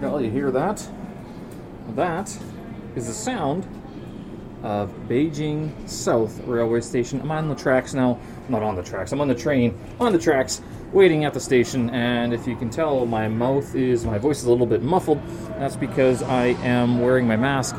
[0.00, 0.88] Well, you hear that?
[1.90, 2.34] That
[2.96, 3.66] is the sound
[4.62, 7.20] of Beijing South Railway Station.
[7.20, 8.18] I'm on the tracks now.
[8.48, 9.12] Not on the tracks.
[9.12, 9.78] I'm on the train.
[10.00, 10.62] On the tracks,
[10.94, 11.90] waiting at the station.
[11.90, 15.20] And if you can tell, my mouth is, my voice is a little bit muffled.
[15.58, 17.76] That's because I am wearing my mask.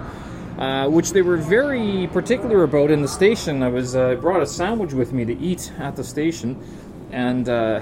[0.60, 3.64] Uh, which they were very particular about in the station.
[3.64, 6.62] I was uh, brought a sandwich with me to eat at the station,
[7.12, 7.82] and uh,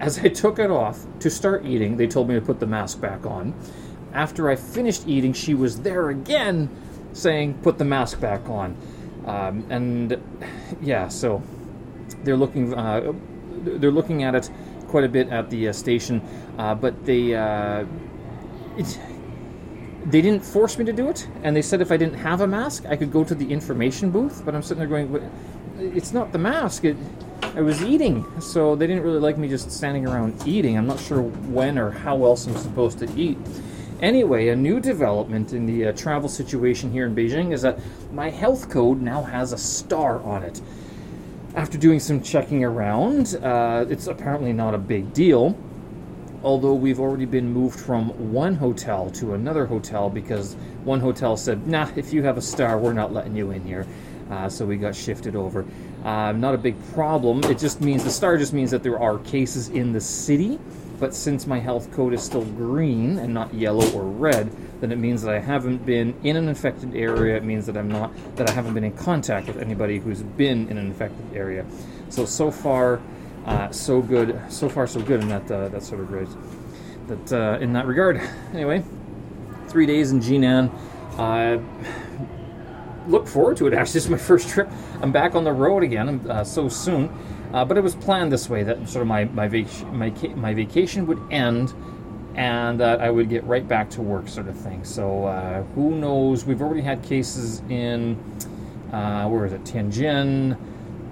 [0.00, 3.00] as I took it off to start eating, they told me to put the mask
[3.00, 3.54] back on.
[4.12, 6.70] After I finished eating, she was there again,
[7.12, 8.76] saying, "Put the mask back on."
[9.26, 10.20] Um, and
[10.80, 11.42] yeah, so
[12.24, 13.12] they're looking uh,
[13.64, 14.50] they're looking at it
[14.88, 16.22] quite a bit at the uh, station,
[16.58, 17.32] uh, but they
[18.76, 19.00] it,
[20.06, 22.46] they didn't force me to do it, and they said if I didn't have a
[22.46, 24.42] mask, I could go to the information booth.
[24.44, 25.30] But I'm sitting there going,
[25.78, 26.84] "It's not the mask.
[26.84, 26.96] It,
[27.56, 30.76] I was eating, so they didn't really like me just standing around eating.
[30.76, 33.38] I'm not sure when or how else I'm supposed to eat."
[34.02, 37.78] Anyway, a new development in the uh, travel situation here in Beijing is that
[38.12, 40.60] my health code now has a star on it.
[41.54, 45.56] After doing some checking around, uh, it's apparently not a big deal
[46.46, 50.54] although we've already been moved from one hotel to another hotel because
[50.84, 53.84] one hotel said, nah, if you have a star, we're not letting you in here.
[54.30, 55.64] Uh, so we got shifted over.
[56.06, 57.42] Uh, not a big problem.
[57.50, 60.60] It just means the star just means that there are cases in the city.
[61.00, 64.98] But since my health code is still green and not yellow or red, then it
[64.98, 67.36] means that I haven't been in an infected area.
[67.36, 70.68] It means that I'm not that I haven't been in contact with anybody who's been
[70.68, 71.66] in an infected area.
[72.08, 73.00] So so far,
[73.44, 76.28] uh, so good, so far so good in that uh, that sort of rate.
[77.08, 78.20] That uh, in that regard.
[78.54, 78.84] Anyway,
[79.66, 80.70] three days in Jinan.
[83.06, 83.74] Uh, look forward to it.
[83.74, 84.68] Actually, this is my first trip.
[85.02, 87.10] I'm back on the road again uh, so soon.
[87.52, 90.52] Uh, but it was planned this way that sort of my my, vac- my, my
[90.52, 91.72] vacation would end
[92.34, 94.84] and that I would get right back to work, sort of thing.
[94.84, 96.44] So uh, who knows?
[96.44, 98.20] We've already had cases in
[98.92, 99.64] uh, where is it?
[99.64, 100.56] Tianjin,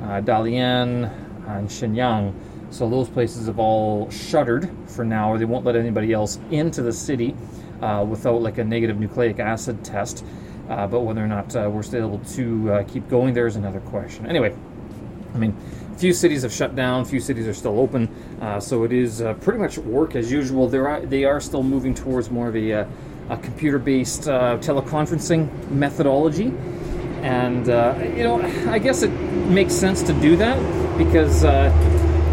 [0.02, 1.10] uh, Dalian,
[1.46, 2.34] and Shenyang.
[2.70, 6.82] So those places have all shuttered for now, or they won't let anybody else into
[6.82, 7.34] the city
[7.80, 10.24] uh, without like a negative nucleic acid test.
[10.68, 13.56] Uh, but whether or not uh, we're still able to uh, keep going there is
[13.56, 14.26] another question.
[14.26, 14.56] Anyway,
[15.34, 15.54] I mean,
[15.94, 18.08] a few cities have shut down, a few cities are still open,
[18.40, 20.68] uh, so it is uh, pretty much work as usual.
[20.68, 22.86] There are, they are still moving towards more of a, a
[23.42, 26.52] computer-based teleconferencing methodology,
[27.22, 27.66] and
[28.16, 30.58] you know, I guess it makes sense to do that
[30.98, 31.70] because uh,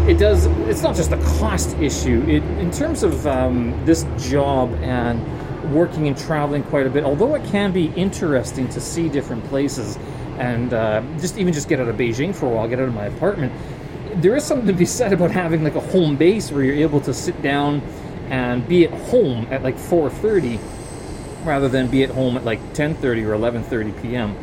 [0.08, 0.46] it does.
[0.68, 2.22] It's not just a cost issue.
[2.26, 5.20] It, in terms of um, this job and
[5.74, 9.98] working and traveling quite a bit, although it can be interesting to see different places
[10.38, 12.94] and uh, just even just get out of Beijing for a while, get out of
[12.94, 13.52] my apartment.
[14.22, 17.00] There is something to be said about having like a home base where you're able
[17.02, 17.80] to sit down
[18.28, 20.58] and be at home at like 4:30
[21.44, 24.36] rather than be at home at like 10:30 or 11:30 p.m.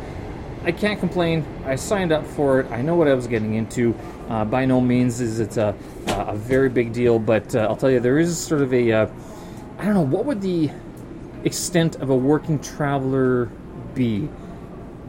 [0.64, 1.46] I can't complain.
[1.64, 2.70] I signed up for it.
[2.70, 3.94] I know what I was getting into.
[4.28, 5.74] Uh, by no means is it a,
[6.08, 9.06] a very big deal, but uh, I'll tell you, there is sort of a uh,
[9.80, 10.70] I don't know, what would the
[11.44, 13.46] extent of a working traveler
[13.94, 14.28] be?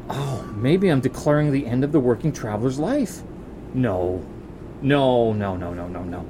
[0.10, 3.22] Oh, maybe I'm declaring the end of the working traveler's life.
[3.74, 4.26] No.
[4.82, 6.26] No, no, no, no, no, no.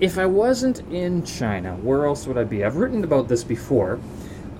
[0.00, 2.64] If I wasn't in China, where else would I be?
[2.64, 3.98] I've written about this before.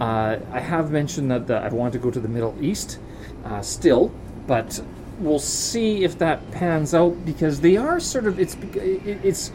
[0.00, 2.98] Uh, I have mentioned that the, I want to go to the Middle East
[3.44, 4.12] uh, still,
[4.46, 4.80] but
[5.18, 9.50] we'll see if that pans out because they are sort of it's it's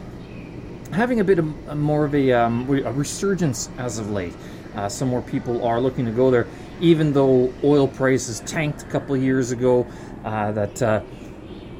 [0.92, 4.34] having a bit of more of a, um, a resurgence as of late.
[4.76, 6.48] Uh, some more people are looking to go there,
[6.80, 9.86] even though oil prices tanked a couple years ago.
[10.24, 11.02] Uh, that uh,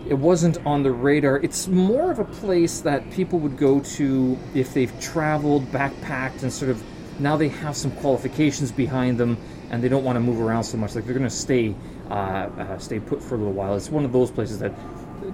[0.08, 1.38] it wasn't on the radar.
[1.38, 6.52] It's more of a place that people would go to if they've traveled, backpacked, and
[6.52, 6.84] sort of
[7.20, 9.38] now they have some qualifications behind them
[9.70, 10.96] and they don't want to move around so much.
[10.96, 11.76] Like they're going to stay
[12.10, 13.76] uh, uh, stay put for a little while.
[13.76, 14.74] It's one of those places that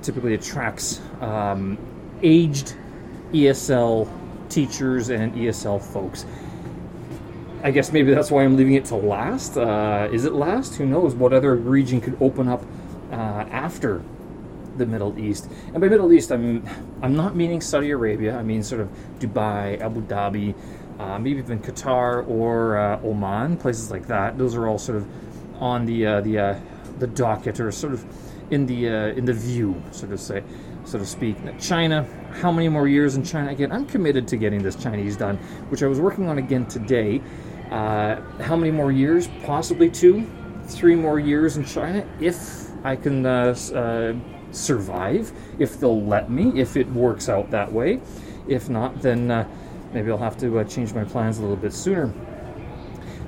[0.03, 1.77] typically attracts um,
[2.21, 2.75] aged
[3.31, 4.07] ESL
[4.49, 6.25] teachers and ESL folks.
[7.63, 9.57] I guess maybe that's why I'm leaving it to last.
[9.57, 10.75] Uh, is it last?
[10.75, 11.15] Who knows?
[11.15, 12.63] What other region could open up
[13.11, 14.03] uh, after
[14.77, 15.49] the Middle East?
[15.73, 16.63] And by Middle East, I'm
[17.01, 18.37] I'm not meaning Saudi Arabia.
[18.37, 18.89] I mean sort of
[19.19, 20.53] Dubai, Abu Dhabi,
[20.99, 24.37] uh, maybe even Qatar or uh, Oman, places like that.
[24.37, 25.07] Those are all sort of
[25.59, 26.59] on the uh, the uh,
[26.99, 28.05] the docket or sort of
[28.51, 28.85] in the
[29.17, 30.43] in the view, so to say,
[30.87, 31.35] so to speak.
[31.59, 32.07] China,
[32.41, 33.51] how many more years in China?
[33.51, 35.35] Again, I'm committed to getting this Chinese done,
[35.67, 37.21] which I was working on again today.
[37.69, 39.27] Uh, how many more years?
[39.43, 40.25] Possibly two,
[40.65, 43.25] three more years in China if I can
[44.51, 47.99] survive, if they'll let me, if it works out that way.
[48.47, 49.27] If not, then
[49.93, 52.13] maybe I'll have to uh, change my plans a little bit sooner.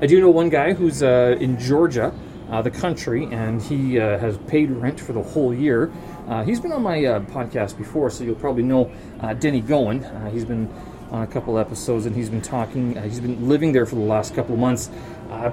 [0.02, 2.14] I do know one guy who's uh, in Georgia,
[2.50, 5.92] uh, the country, and he uh, has paid rent for the whole year.
[6.30, 8.92] Uh, he's been on my uh, podcast before, so you'll probably know
[9.40, 10.06] Denny Goen.
[10.32, 10.72] he's been
[11.10, 12.96] on a couple episodes, and he's been talking.
[13.02, 14.92] he's been living there for the last couple of months.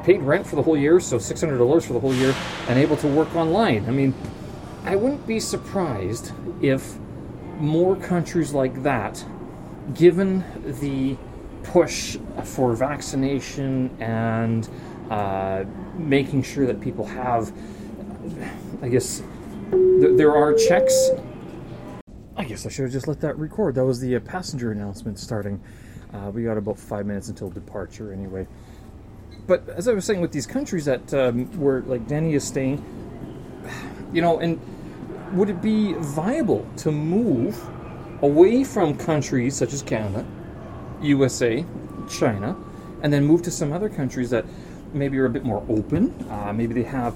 [0.05, 2.34] paid rent for the whole year, so six hundred dollars for the whole year,
[2.69, 3.87] and able to work online.
[3.87, 4.12] I mean,
[4.84, 6.96] I wouldn't be surprised if
[7.58, 9.25] more countries like that,
[9.94, 10.44] given
[10.81, 11.17] the
[11.62, 14.69] push for vaccination and
[15.11, 15.64] uh,
[15.94, 17.52] making sure that people have,
[18.82, 19.23] I guess,
[20.00, 21.10] th- there are checks.
[22.37, 23.75] I guess I should have just let that record.
[23.75, 25.60] That was the uh, passenger announcement starting.
[26.12, 28.46] Uh, we got about five minutes until departure, anyway.
[29.46, 32.84] But as I was saying, with these countries that um, where like Danny is staying,
[34.12, 34.60] you know, and
[35.32, 37.60] would it be viable to move
[38.22, 40.26] away from countries such as Canada,
[41.02, 41.64] USA,
[42.08, 42.56] China,
[43.02, 44.44] and then move to some other countries that
[44.92, 46.14] maybe are a bit more open.
[46.31, 47.14] Uh, maybe they have,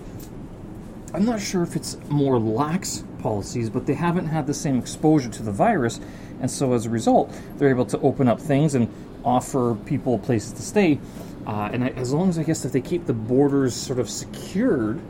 [1.13, 5.29] I'm not sure if it's more lax policies, but they haven't had the same exposure
[5.31, 6.01] to the virus.
[6.41, 8.89] And so as a result, they're able to open up things and
[9.25, 10.99] offer people places to stay.
[11.47, 14.09] Uh, and I, as long as I guess if they keep the borders sort of
[14.09, 15.01] secured,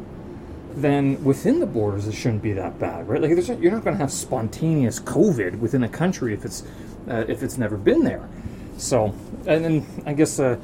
[0.75, 3.20] then within the borders it shouldn't be that bad, right?
[3.20, 6.62] Like you're not going to have spontaneous COVID within a country if it's
[7.08, 8.29] uh, if it's never been there.
[8.76, 9.14] So,
[9.47, 10.56] and then I guess uh,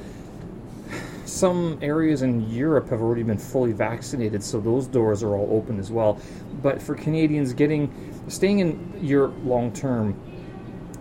[1.37, 5.79] some areas in Europe have already been fully vaccinated, so those doors are all open
[5.79, 6.19] as well.
[6.63, 7.93] But for Canadians, getting
[8.29, 10.19] staying in Europe long term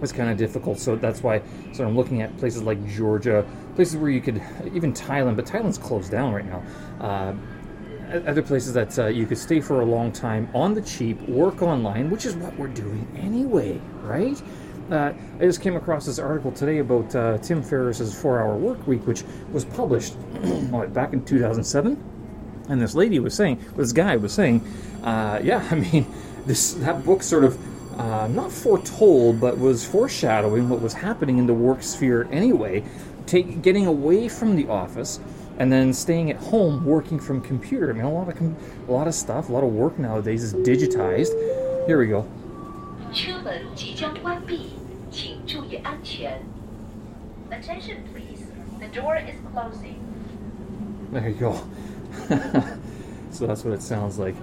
[0.01, 0.77] is kind of difficult.
[0.79, 1.41] So that's why
[1.71, 3.45] so I'm looking at places like Georgia,
[3.75, 4.41] places where you could
[4.73, 6.63] even Thailand, but Thailand's closed down right now.
[6.99, 7.33] Uh,
[8.27, 11.61] other places that uh, you could stay for a long time on the cheap, work
[11.61, 14.41] online, which is what we're doing anyway, right?
[14.91, 19.23] I just came across this article today about uh, Tim Ferriss's four-hour work week, which
[19.51, 20.15] was published
[20.93, 22.11] back in 2007.
[22.69, 24.65] And this lady was saying, this guy was saying,
[25.03, 26.05] uh, yeah, I mean,
[26.45, 31.47] this that book sort of uh, not foretold, but was foreshadowing what was happening in
[31.47, 32.83] the work sphere anyway.
[33.25, 35.19] Take, getting away from the office
[35.57, 37.89] and then staying at home working from computer.
[37.89, 40.43] I mean, a lot of com- a lot of stuff, a lot of work nowadays
[40.43, 41.33] is digitized.
[41.87, 42.27] Here we go.
[43.14, 44.70] 车门即将关闭，
[45.10, 46.40] 请注意安全.
[47.50, 48.44] Attention, please.
[48.78, 49.96] The door is closing.
[51.12, 51.54] There you go.
[53.30, 54.34] so that's what it sounds like.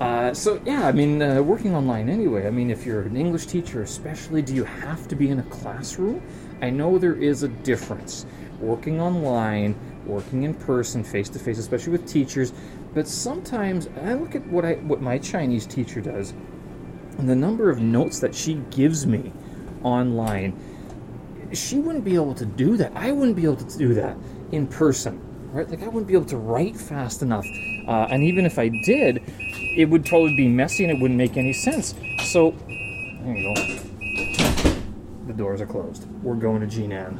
[0.00, 2.46] Uh, so yeah, I mean, uh, working online anyway.
[2.46, 5.44] I mean, if you're an English teacher, especially, do you have to be in a
[5.44, 6.22] classroom?
[6.62, 8.26] I know there is a difference.
[8.60, 9.74] Working online
[10.06, 12.52] working in person, face to face, especially with teachers.
[12.92, 16.47] But sometimes I look at what I what my Chinese teacher does, and
[17.27, 19.31] the number of notes that she gives me
[19.83, 20.57] online.
[21.53, 22.91] She wouldn't be able to do that.
[22.95, 24.15] I wouldn't be able to do that
[24.51, 25.19] in person,
[25.51, 25.69] right?
[25.69, 27.45] Like I wouldn't be able to write fast enough.
[27.87, 29.23] Uh, and even if I did,
[29.75, 31.95] it would probably be messy and it wouldn't make any sense.
[32.25, 32.51] So,
[33.23, 33.79] there you go.
[35.27, 36.05] The doors are closed.
[36.21, 37.19] We're going to Jinan.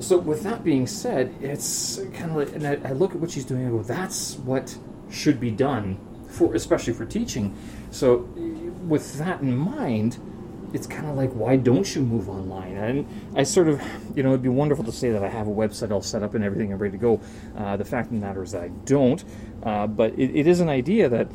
[0.00, 3.30] So with that being said, it's kind of like, and I, I look at what
[3.30, 3.66] she's doing.
[3.66, 4.76] I go, that's what
[5.10, 5.98] should be done
[6.28, 7.54] for, especially for teaching.
[7.92, 8.28] So
[8.88, 10.18] with that in mind,
[10.72, 12.76] it's kind of like, why don't you move online?
[12.76, 13.06] And
[13.36, 13.82] I sort of,
[14.16, 16.34] you know, it'd be wonderful to say that I have a website all set up
[16.34, 17.20] and everything and ready to go.
[17.56, 19.22] Uh, the fact of the matter is that I don't.
[19.62, 21.28] Uh, but it, it is an idea that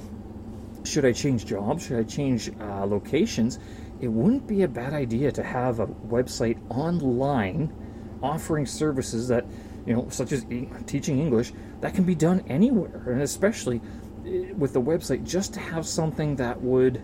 [0.84, 3.60] should I change jobs, should I change uh, locations,
[4.00, 7.74] it wouldn't be a bad idea to have a website online
[8.22, 9.46] offering services that,
[9.86, 13.82] you know, such as e- teaching English, that can be done anywhere, and especially
[14.26, 17.02] eh, with the website, just to have something that would,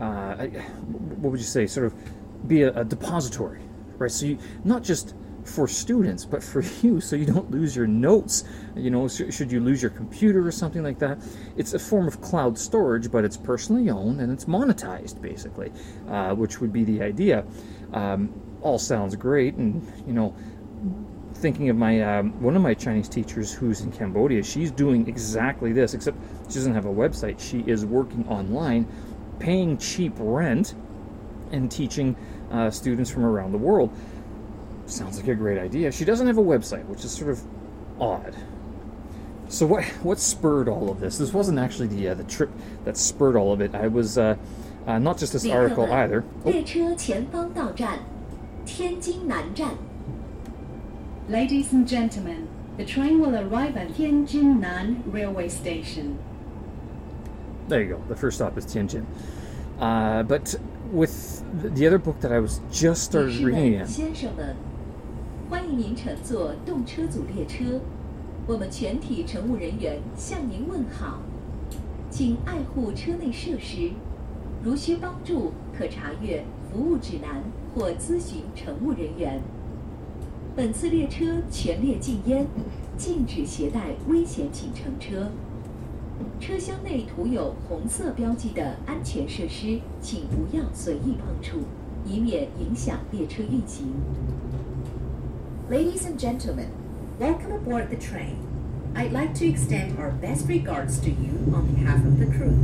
[0.00, 3.62] uh, what would you say, sort of be a, a depository,
[3.98, 4.10] right?
[4.10, 5.14] So you not just
[5.46, 8.44] for students, but for you, so you don't lose your notes.
[8.74, 11.18] You know, should you lose your computer or something like that?
[11.56, 15.72] It's a form of cloud storage, but it's personally owned and it's monetized, basically,
[16.08, 17.44] uh, which would be the idea.
[17.92, 20.34] Um, all sounds great, and you know,
[21.34, 25.72] thinking of my um, one of my Chinese teachers who's in Cambodia, she's doing exactly
[25.72, 27.38] this, except she doesn't have a website.
[27.38, 28.88] She is working online,
[29.38, 30.74] paying cheap rent,
[31.52, 32.16] and teaching
[32.50, 33.90] uh, students from around the world.
[34.86, 35.90] Sounds like a great idea.
[35.90, 37.42] She doesn't have a website, which is sort of
[38.00, 38.34] odd.
[39.48, 41.18] So what what spurred all of this?
[41.18, 42.50] This wasn't actually the uh, the trip
[42.84, 43.74] that spurred all of it.
[43.74, 44.36] I was uh,
[44.86, 46.24] uh, not just this article either.
[46.44, 46.50] Oh.
[51.28, 56.18] Ladies and gentlemen, the train will arrive at Tianjin Nan Railway Station.
[57.68, 58.00] There you go.
[58.08, 59.04] The first stop is Tianjin.
[59.80, 60.54] Uh, but
[60.92, 61.42] with
[61.74, 63.86] the other book that I was just started reading in,
[65.50, 67.80] 欢迎您乘坐动车组列车，
[68.46, 71.20] 我们全体乘务人员向您问好。
[72.08, 73.90] 请爱护车内设施，
[74.62, 77.42] 如需帮助，可查阅服务指南
[77.74, 79.42] 或咨询乘务人员。
[80.54, 82.46] 本次列车全列禁烟，
[82.96, 85.30] 禁止携带危险品乘车。
[86.39, 91.59] 车厢内涂有红色标记的安全设施，请不要随意碰触，
[92.05, 93.93] 以免影响列车运行。
[95.69, 96.67] Ladies and gentlemen,
[97.19, 98.35] welcome aboard the train.
[98.93, 102.57] I'd like to extend our best regards to you on behalf of the crew.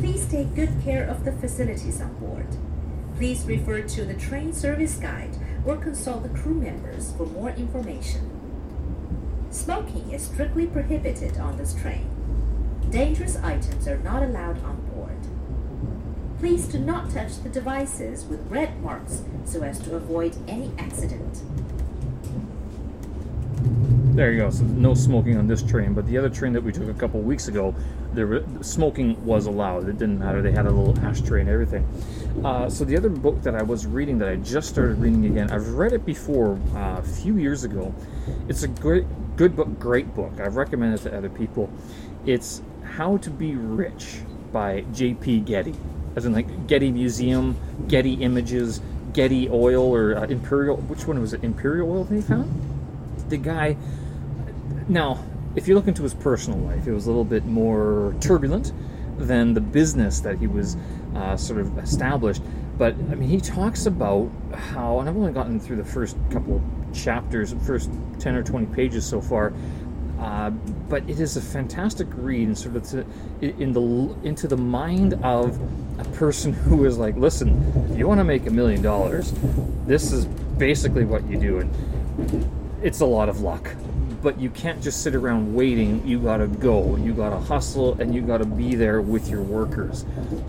[0.00, 2.46] Please take good care of the facilities on board.
[3.16, 8.22] Please refer to the train service guide or consult the crew members for more information.
[9.50, 12.06] Smoking is strictly prohibited on this train.
[12.93, 15.17] Dangerous items are not allowed on board.
[16.37, 21.41] Please do not touch the devices with red marks so as to avoid any accident.
[24.15, 24.51] There you go.
[24.51, 27.19] So no smoking on this train, but the other train that we took a couple
[27.21, 27.73] weeks ago,
[28.13, 29.89] there smoking was allowed.
[29.89, 30.43] It didn't matter.
[30.43, 31.87] They had a little ashtray and everything.
[32.45, 35.49] Uh, so the other book that I was reading, that I just started reading again,
[35.49, 37.91] I've read it before uh, a few years ago.
[38.47, 40.39] It's a great, good book, great book.
[40.39, 41.71] I've recommended it to other people.
[42.27, 42.61] It's
[42.97, 44.19] How to Be Rich
[44.51, 45.41] by J.P.
[45.41, 45.73] Getty,
[46.15, 47.57] as in like Getty Museum,
[47.87, 48.81] Getty Images,
[49.13, 50.77] Getty Oil, or uh, Imperial.
[50.77, 51.43] Which one was it?
[51.43, 52.51] Imperial Oil that he found.
[53.29, 53.77] The guy
[54.87, 55.23] now,
[55.55, 58.71] if you look into his personal life, it was a little bit more turbulent
[59.17, 60.77] than the business that he was
[61.15, 62.43] uh, sort of established.
[62.77, 66.61] But I mean, he talks about how, and I've only gotten through the first couple
[66.93, 69.51] chapters, first 10 or 20 pages so far.
[70.23, 70.49] Uh,
[70.87, 73.05] but it is a fantastic read, and sort of to,
[73.41, 75.59] in the into the mind of
[75.99, 79.33] a person who is like, listen, if you want to make a million dollars,
[79.85, 80.23] this is
[80.57, 82.49] basically what you do, and
[82.81, 83.75] it's a lot of luck
[84.23, 86.01] but you can't just sit around waiting.
[86.07, 86.95] You gotta go.
[86.95, 90.05] You gotta hustle, and you gotta be there with your workers,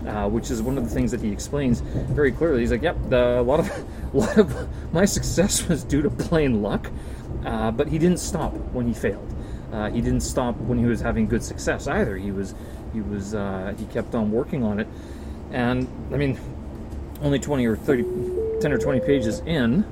[0.07, 2.61] uh, which is one of the things that he explains very clearly.
[2.61, 3.69] He's like, "Yep, the, a lot of
[4.13, 6.89] a lot of my success was due to plain luck,
[7.45, 9.34] uh, but he didn't stop when he failed.
[9.71, 12.17] Uh, he didn't stop when he was having good success either.
[12.17, 12.55] He was
[12.93, 14.87] he was uh, he kept on working on it,
[15.51, 16.39] and I mean,
[17.21, 18.03] only twenty or 30,
[18.61, 19.85] 10 or twenty pages in."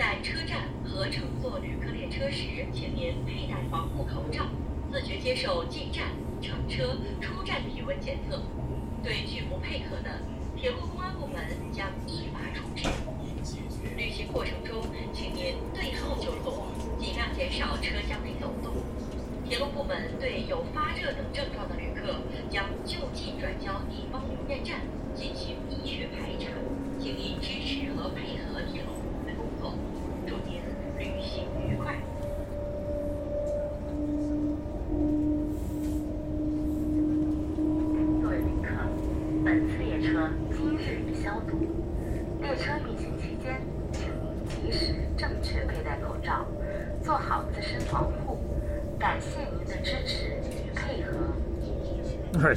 [0.00, 4.46] 在车站和乘坐旅客列车时，请您佩戴防护口罩，
[4.90, 6.06] 自觉接受进站、
[6.40, 8.40] 乘车、出站体温检测。
[9.04, 10.22] 对拒不配合的，
[10.56, 12.88] 铁路公安部门将依法处置。
[13.94, 14.80] 旅行过程中，
[15.12, 18.72] 请您对号就座，尽量减少车厢内走动。
[19.44, 24.80] 铁路部门对有发热等症状的旅客将就近转交地方邮电站
[25.14, 25.56] 进行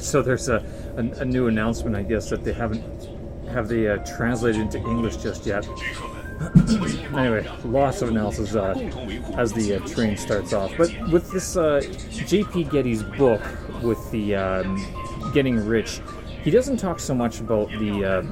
[0.10, 0.64] so there's a,
[0.96, 2.84] a, a new announcement, I guess, that they haven't
[3.48, 5.66] have they uh, translated into English just yet.
[7.16, 8.74] anyway, lots of analysis uh,
[9.36, 10.72] as the uh, train starts off.
[10.76, 11.80] But with this uh,
[12.10, 12.64] J.P.
[12.64, 13.40] Getty's book,
[13.82, 16.00] with the um, getting rich,
[16.42, 18.22] he doesn't talk so much about the uh,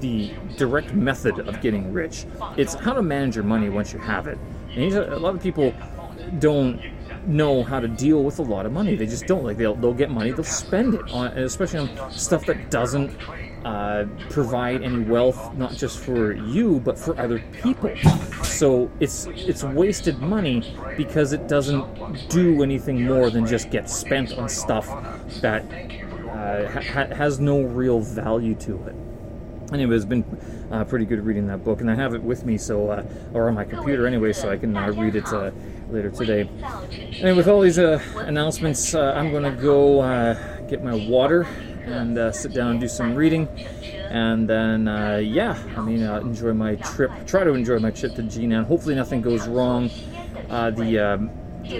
[0.00, 2.24] the direct method of getting rich.
[2.56, 4.38] It's how to manage your money once you have it.
[4.74, 5.74] And a lot of people
[6.38, 6.80] don't
[7.26, 8.94] know how to deal with a lot of money.
[8.96, 9.44] They just don't.
[9.44, 13.10] Like they'll they'll get money, they'll spend it on, especially on stuff that doesn't
[13.64, 17.94] uh, provide any wealth, not just for you but for other people.
[18.42, 24.32] So it's it's wasted money because it doesn't do anything more than just get spent
[24.32, 24.86] on stuff
[25.40, 25.64] that
[26.30, 28.94] uh, ha- has no real value to it
[29.72, 30.24] anyway, it's been
[30.70, 33.48] uh, pretty good reading that book, and I have it with me, so uh, or
[33.48, 35.50] on my computer anyway, so I can uh, read it uh,
[35.92, 36.48] later today.
[37.20, 41.46] And with all these uh, announcements, uh, I'm going to go uh, get my water
[41.84, 43.48] and uh, sit down and do some reading,
[44.10, 47.10] and then uh, yeah, I mean, uh, enjoy my trip.
[47.26, 48.64] Try to enjoy my trip to Jinan.
[48.64, 49.90] Hopefully, nothing goes wrong.
[50.48, 51.30] The um,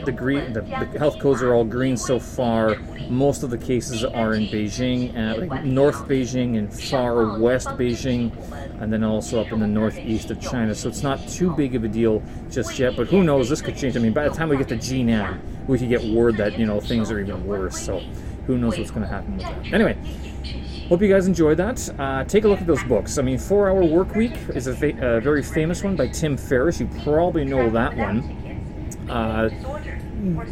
[0.04, 2.76] the green, the, the health codes are all green so far.
[3.08, 8.32] Most of the cases are in Beijing, and like North Beijing and far west Beijing,
[8.80, 10.74] and then also up in the northeast of China.
[10.74, 12.96] So it's not too big of a deal just yet.
[12.96, 13.48] But who knows?
[13.48, 13.96] This could change.
[13.96, 16.66] I mean, by the time we get to Jinan, we could get word that you
[16.66, 17.80] know things are even worse.
[17.80, 18.00] So
[18.46, 19.72] who knows what's going to happen with that?
[19.72, 19.96] Anyway.
[20.88, 21.88] Hope you guys enjoyed that.
[22.00, 23.16] Uh, take a look at those books.
[23.16, 26.80] I mean, Four Hour Work Week is a fa- very famous one by Tim Ferriss.
[26.80, 28.49] You probably know that one.
[29.10, 29.50] Uh,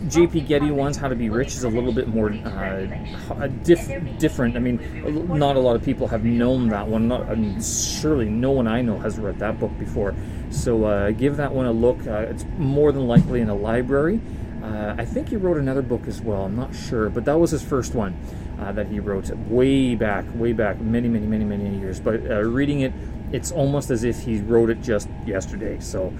[0.08, 4.56] JP Getty ones, How to Be Rich, is a little bit more uh, diff- different.
[4.56, 4.80] I mean,
[5.28, 7.06] not a lot of people have known that one.
[7.06, 10.14] Not, I mean, surely no one I know has read that book before.
[10.50, 12.04] So uh, give that one a look.
[12.04, 14.20] Uh, it's more than likely in a library.
[14.60, 16.44] Uh, I think he wrote another book as well.
[16.44, 18.18] I'm not sure, but that was his first one
[18.58, 22.00] uh, that he wrote way back, way back, many, many, many, many years.
[22.00, 22.92] But reading it,
[23.30, 25.78] it's almost as if he wrote it just yesterday.
[25.78, 26.12] So.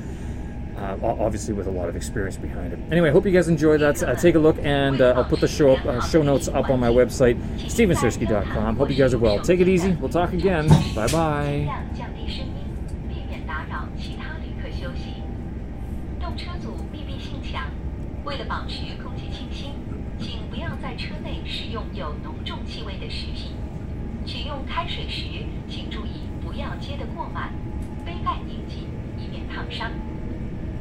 [0.78, 2.78] Uh, obviously, with a lot of experience behind it.
[2.92, 4.00] Anyway, I hope you guys enjoy that.
[4.02, 6.78] Uh, take a look, and uh, I'll put the show up, show notes up on
[6.78, 8.76] my website, stevensersky.com.
[8.76, 9.40] Hope you guys are well.
[9.40, 9.92] Take it easy.
[9.92, 10.68] We'll talk again.
[10.94, 11.88] Bye bye.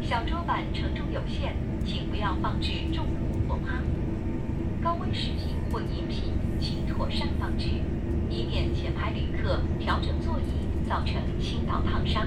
[0.07, 3.83] 小桌板承重有限，请不要放置重物或趴。
[4.81, 7.67] 高温食品或饮品，请妥善放置，
[8.29, 12.25] 以免前排旅客调整座椅造成倾倒烫伤。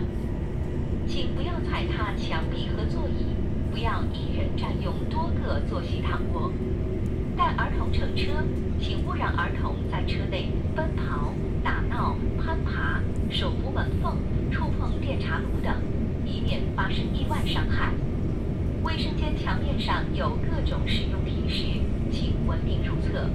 [1.06, 3.24] 请不要踩踏墙壁和座椅，
[3.70, 6.52] 不要一人占用多个坐席躺卧。
[7.34, 8.44] 带儿童乘车，
[8.78, 11.32] 请勿让儿童在车内奔跑、
[11.64, 14.18] 打闹、攀爬、手扶门缝、
[14.50, 15.74] 触碰电茶炉等。
[16.30, 17.92] 以免发生意外伤害。
[18.82, 21.64] 卫生间墙面上有各种使用提示，
[22.10, 23.28] 请文明如厕。